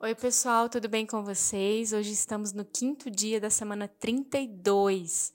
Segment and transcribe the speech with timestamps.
[0.00, 1.92] Oi, pessoal, tudo bem com vocês?
[1.92, 5.32] Hoje estamos no quinto dia da semana 32.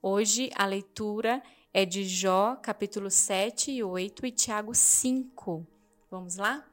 [0.00, 1.42] Hoje a leitura
[1.74, 5.66] é de Jó, capítulo 7 e 8 e Tiago 5.
[6.08, 6.64] Vamos lá?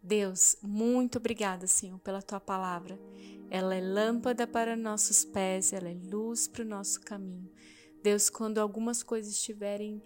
[0.00, 3.00] Deus, muito obrigada, Senhor, pela tua palavra.
[3.50, 7.50] Ela é lâmpada para nossos pés, ela é luz para o nosso caminho.
[8.02, 10.02] Deus, quando algumas coisas estiverem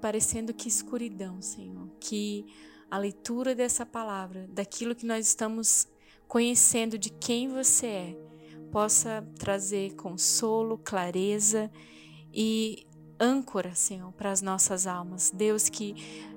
[0.00, 2.46] parecendo que escuridão, Senhor, que
[2.90, 5.86] a leitura dessa palavra, daquilo que nós estamos
[6.28, 8.16] conhecendo de quem você é,
[8.70, 11.70] possa trazer consolo, clareza
[12.32, 12.86] e
[13.18, 15.30] âncora, Senhor, para as nossas almas.
[15.34, 15.94] Deus, que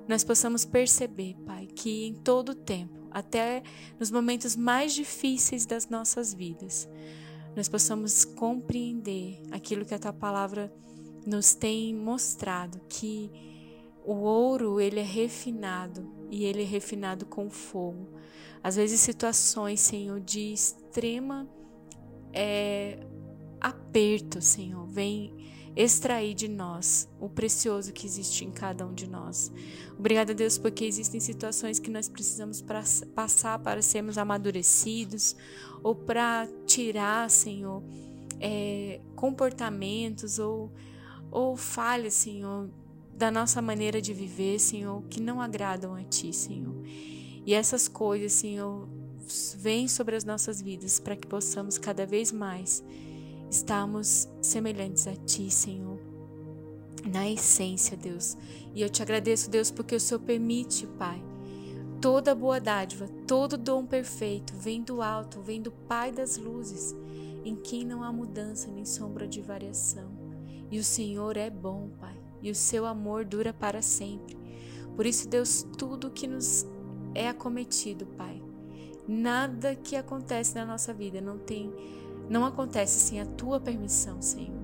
[0.08, 3.62] nós possamos perceber, Pai, que em todo tempo, até
[3.98, 6.88] nos momentos mais difíceis das nossas vidas,
[7.54, 10.72] nós possamos compreender aquilo que a tua palavra
[11.26, 13.49] nos tem mostrado, que
[14.04, 18.08] o ouro ele é refinado e ele é refinado com fogo.
[18.62, 21.48] Às vezes situações, Senhor, de extrema
[22.32, 22.98] é,
[23.60, 25.34] aperto, Senhor, vem
[25.76, 29.52] extrair de nós o precioso que existe em cada um de nós.
[29.98, 32.82] Obrigada, Deus, porque existem situações que nós precisamos pra,
[33.14, 35.36] passar para sermos amadurecidos
[35.82, 37.82] ou para tirar, Senhor,
[38.40, 40.72] é, comportamentos ou,
[41.30, 42.68] ou falhas, Senhor,
[43.20, 46.74] da nossa maneira de viver, Senhor, que não agradam a Ti, Senhor.
[47.44, 48.88] E essas coisas, Senhor,
[49.58, 52.82] vêm sobre as nossas vidas para que possamos cada vez mais
[53.50, 55.98] estarmos semelhantes a Ti, Senhor,
[57.12, 58.38] na essência, Deus.
[58.74, 61.22] E eu te agradeço, Deus, porque o Senhor permite, Pai,
[62.00, 66.96] toda boa dádiva, todo dom perfeito vem do alto, vem do Pai das luzes,
[67.44, 70.10] em quem não há mudança nem sombra de variação.
[70.70, 74.36] E o Senhor é bom, Pai e o seu amor dura para sempre.
[74.96, 76.66] Por isso, Deus, tudo que nos
[77.14, 78.42] é acometido, Pai,
[79.06, 81.72] nada que acontece na nossa vida não tem,
[82.28, 84.60] não acontece sem a tua permissão, Senhor.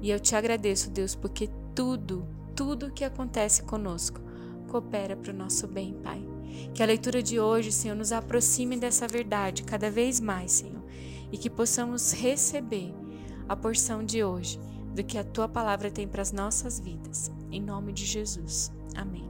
[0.00, 4.20] E eu te agradeço, Deus, porque tudo, tudo que acontece conosco
[4.68, 6.24] coopera para o nosso bem, Pai.
[6.74, 10.82] Que a leitura de hoje, Senhor, nos aproxime dessa verdade cada vez mais, Senhor,
[11.30, 12.94] e que possamos receber
[13.48, 14.58] a porção de hoje
[14.94, 17.30] do que a tua palavra tem para as nossas vidas.
[17.50, 18.72] Em nome de Jesus.
[18.96, 19.28] Amém.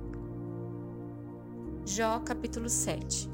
[1.86, 3.28] Jó capítulo 7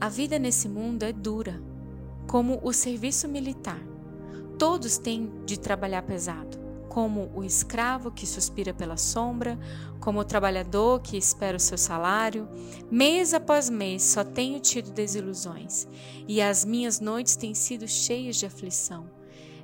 [0.00, 1.60] A vida nesse mundo é dura,
[2.26, 3.80] como o serviço militar.
[4.58, 6.58] Todos têm de trabalhar pesado,
[6.88, 9.58] como o escravo que suspira pela sombra,
[10.00, 12.48] como o trabalhador que espera o seu salário.
[12.90, 15.88] Mês após mês só tenho tido desilusões,
[16.28, 19.21] e as minhas noites têm sido cheias de aflição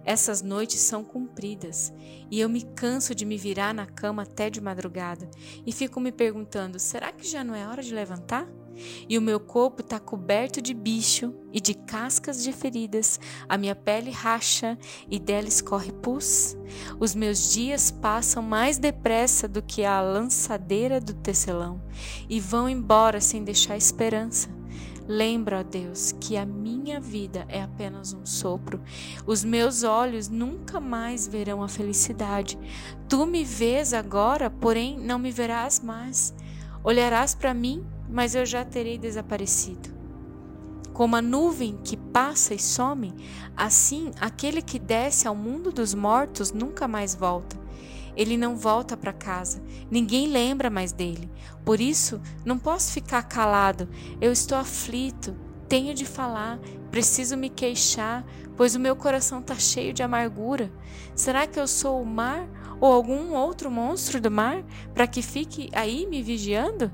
[0.08, 1.92] essas noites são compridas
[2.30, 5.28] e eu me canso de me virar na cama até de madrugada
[5.66, 8.48] e fico me perguntando: será que já não é hora de levantar?
[9.06, 13.76] E o meu corpo está coberto de bicho e de cascas de feridas, a minha
[13.76, 14.78] pele racha
[15.10, 16.56] e dela escorre pus.
[16.98, 21.82] Os meus dias passam mais depressa do que a lançadeira do tecelão
[22.30, 24.48] e vão embora sem deixar esperança.
[25.08, 28.78] Lembra, ó Deus, que a minha vida é apenas um sopro.
[29.26, 32.58] Os meus olhos nunca mais verão a felicidade.
[33.08, 36.34] Tu me vês agora, porém não me verás mais.
[36.84, 39.96] Olharás para mim, mas eu já terei desaparecido.
[40.92, 43.14] Como a nuvem que passa e some,
[43.56, 47.56] assim aquele que desce ao mundo dos mortos nunca mais volta.
[48.18, 49.62] Ele não volta para casa.
[49.88, 51.30] Ninguém lembra mais dele.
[51.64, 53.88] Por isso, não posso ficar calado.
[54.20, 55.36] Eu estou aflito.
[55.68, 56.58] Tenho de falar.
[56.90, 58.24] Preciso me queixar,
[58.56, 60.72] pois o meu coração está cheio de amargura.
[61.14, 62.48] Será que eu sou o mar
[62.80, 66.90] ou algum outro monstro do mar para que fique aí me vigiando?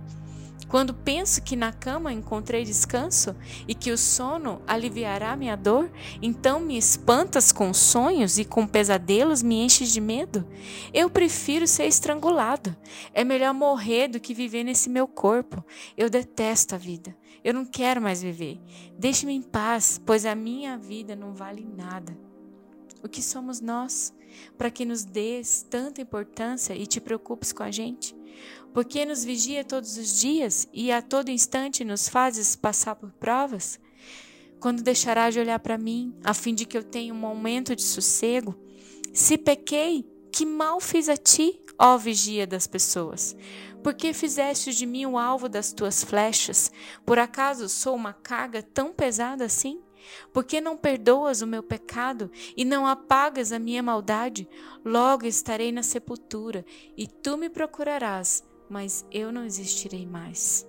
[0.68, 3.34] Quando penso que na cama encontrei descanso
[3.68, 9.42] e que o sono aliviará minha dor, então me espantas com sonhos e com pesadelos
[9.42, 10.46] me enches de medo?
[10.92, 12.76] Eu prefiro ser estrangulado.
[13.12, 15.64] É melhor morrer do que viver nesse meu corpo.
[15.96, 17.16] Eu detesto a vida.
[17.42, 18.58] Eu não quero mais viver.
[18.98, 22.16] Deixe-me em paz, pois a minha vida não vale nada.
[23.02, 24.14] O que somos nós
[24.56, 28.14] para que nos dês tanta importância e te preocupes com a gente?
[28.72, 33.78] Porque nos vigia todos os dias e a todo instante nos fazes passar por provas?
[34.58, 37.82] Quando deixarás de olhar para mim, a fim de que eu tenha um momento de
[37.82, 38.54] sossego?
[39.12, 43.36] Se pequei, que mal fiz a ti, ó vigia das pessoas?
[43.82, 46.72] Por que fizeste de mim o alvo das tuas flechas?
[47.04, 49.80] Por acaso sou uma carga tão pesada assim?
[50.32, 54.48] Por que não perdoas o meu pecado e não apagas a minha maldade?
[54.84, 56.64] Logo estarei na sepultura
[56.96, 60.66] e tu me procurarás mas eu não existirei mais.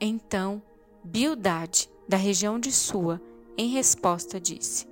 [0.00, 0.62] Então
[1.02, 3.20] Bildade, da região de Sua,
[3.56, 4.86] em resposta disse: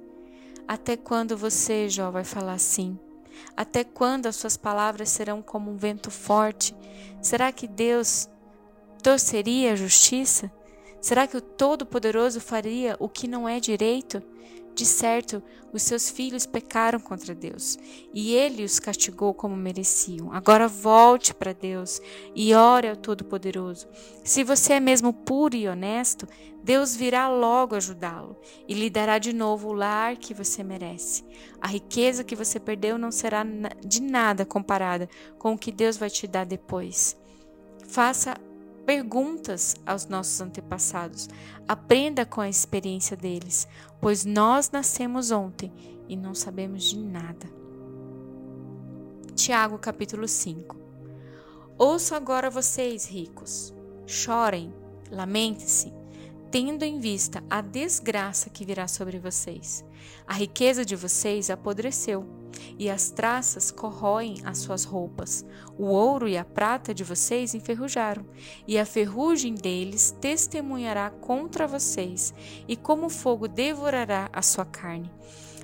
[0.67, 2.99] Até quando você, Jó, vai falar assim?
[3.57, 6.75] Até quando as suas palavras serão como um vento forte?
[7.21, 8.29] Será que Deus
[9.03, 10.51] torceria a justiça?
[11.05, 14.23] Será que o Todo-Poderoso faria o que não é direito?
[14.75, 17.79] De certo, os seus filhos pecaram contra Deus,
[18.15, 20.33] e ele os castigou como mereciam.
[20.33, 22.01] Agora volte para Deus
[22.35, 23.87] e ore ao Todo-Poderoso.
[24.25, 26.27] Se você é mesmo puro e honesto,
[26.63, 28.35] Deus virá logo ajudá-lo
[28.67, 31.23] e lhe dará de novo o lar que você merece.
[31.61, 33.45] A riqueza que você perdeu não será
[33.85, 35.07] de nada comparada
[35.39, 37.15] com o que Deus vai te dar depois.
[37.87, 38.35] Faça
[38.85, 41.29] perguntas aos nossos antepassados.
[41.67, 43.67] Aprenda com a experiência deles,
[44.01, 45.73] pois nós nascemos ontem
[46.09, 47.47] e não sabemos de nada.
[49.35, 50.85] Tiago capítulo 5
[51.77, 53.75] Ouço agora vocês, ricos,
[54.07, 54.73] chorem,
[55.11, 55.93] lamentem-se,
[56.55, 59.85] tendo em vista a desgraça que virá sobre vocês.
[60.25, 62.25] A riqueza de vocês apodreceu
[62.79, 65.45] e as traças corroem as suas roupas.
[65.77, 68.25] O ouro e a prata de vocês enferrujaram,
[68.69, 72.33] e a ferrugem deles testemunhará contra vocês,
[72.69, 75.11] e como fogo devorará a sua carne.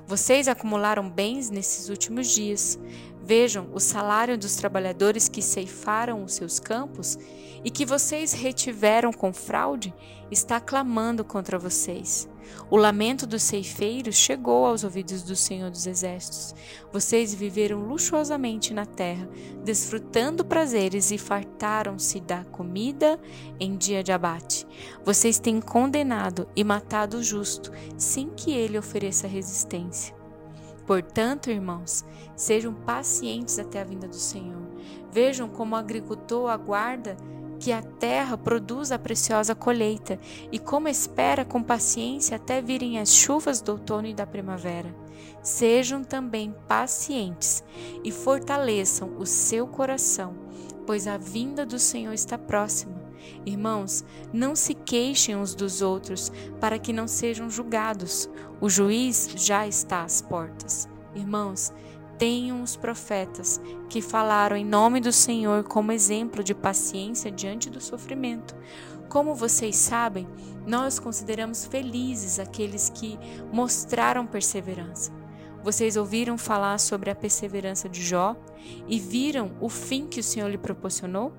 [0.09, 2.77] Vocês acumularam bens nesses últimos dias.
[3.23, 7.19] Vejam o salário dos trabalhadores que ceifaram os seus campos
[7.65, 9.95] e que vocês retiveram com fraude
[10.31, 12.29] está clamando contra vocês.
[12.71, 16.55] O lamento dos ceifeiros chegou aos ouvidos do Senhor dos Exércitos.
[16.93, 19.29] Vocês viveram luxuosamente na terra,
[19.65, 23.21] desfrutando prazeres e fartaram-se da comida
[23.59, 24.67] em dia de abate.
[25.05, 30.20] Vocês têm condenado e matado o justo, sem que ele ofereça resistência.
[30.91, 32.05] Portanto, irmãos,
[32.35, 34.61] sejam pacientes até a vinda do Senhor.
[35.13, 37.17] Vejam como o agricultor aguarda
[37.61, 40.19] que a terra produza a preciosa colheita
[40.51, 44.93] e como espera com paciência até virem as chuvas do outono e da primavera.
[45.45, 47.63] Sejam também pacientes
[48.03, 50.35] e fortaleçam o seu coração,
[50.89, 53.10] pois a vinda do Senhor está próxima.
[53.45, 56.31] Irmãos, não se queixem uns dos outros,
[56.61, 58.29] para que não sejam julgados.
[58.61, 60.89] O juiz já está às portas.
[61.15, 61.73] Irmãos,
[62.19, 67.81] tenham os profetas que falaram em nome do Senhor como exemplo de paciência diante do
[67.81, 68.55] sofrimento.
[69.09, 70.29] Como vocês sabem,
[70.67, 73.19] nós consideramos felizes aqueles que
[73.51, 75.11] mostraram perseverança.
[75.63, 78.37] Vocês ouviram falar sobre a perseverança de Jó
[78.87, 81.33] e viram o fim que o Senhor lhe proporcionou?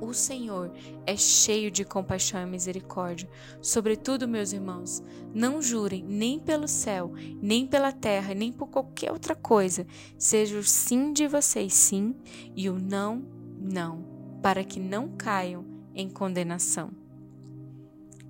[0.00, 0.72] O Senhor
[1.06, 3.28] é cheio de compaixão e misericórdia.
[3.62, 5.02] Sobretudo, meus irmãos,
[5.34, 9.86] não jurem nem pelo céu, nem pela terra, nem por qualquer outra coisa.
[10.18, 12.14] Seja o sim de vocês sim
[12.54, 13.24] e o não,
[13.58, 14.04] não,
[14.42, 15.64] para que não caiam
[15.94, 16.90] em condenação.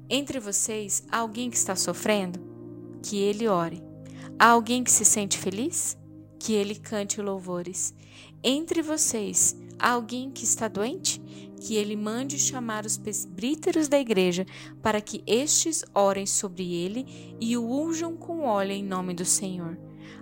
[0.08, 2.38] Entre vocês, há alguém que está sofrendo?
[3.02, 3.82] Que ele ore.
[4.38, 5.98] Há alguém que se sente feliz?
[6.38, 7.92] Que ele cante louvores.
[8.42, 11.20] Entre vocês, há alguém que está doente?
[11.66, 14.46] Que ele mande chamar os presbíteros da igreja,
[14.80, 19.76] para que estes orem sobre ele e o unjam com óleo em nome do Senhor.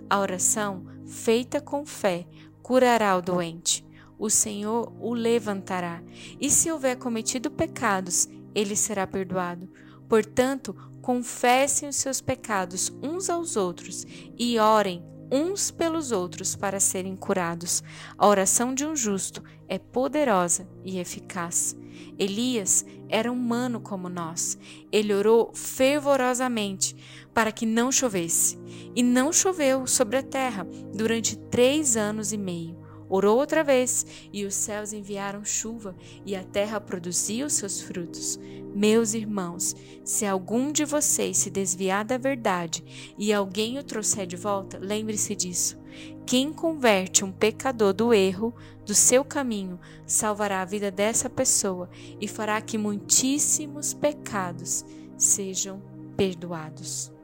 [0.09, 2.25] A oração, feita com fé,
[2.63, 3.85] curará o doente.
[4.17, 6.01] O Senhor o levantará,
[6.41, 9.69] e se houver cometido pecados, ele será perdoado.
[10.09, 14.03] Portanto, confessem os seus pecados uns aos outros
[14.35, 17.83] e orem uns pelos outros para serem curados.
[18.17, 21.75] A oração de um justo é poderosa e eficaz.
[22.17, 24.57] Elias era humano como nós.
[24.91, 26.95] Ele orou fervorosamente
[27.33, 28.57] para que não chovesse.
[28.95, 32.84] E não choveu sobre a terra durante três anos e meio.
[33.09, 35.95] Orou outra vez, e os céus enviaram chuva,
[36.25, 38.39] e a terra produziu seus frutos.
[38.75, 42.83] Meus irmãos, se algum de vocês se desviar da verdade
[43.17, 45.77] e alguém o trouxer de volta, lembre-se disso.
[46.25, 48.53] Quem converte um pecador do erro,
[48.85, 54.83] do seu caminho, salvará a vida dessa pessoa e fará que muitíssimos pecados
[55.17, 55.81] sejam
[56.17, 57.14] perdoados.